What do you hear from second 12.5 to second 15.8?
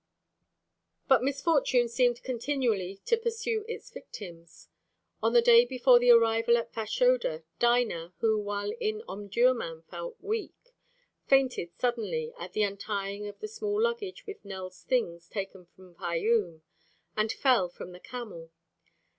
the untying of the small luggage with Nell's things taken